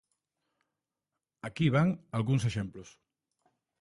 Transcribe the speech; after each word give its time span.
Aquí 1.49 1.67
van 1.77 1.91
algúns 2.21 2.49
exemplos. 2.51 2.99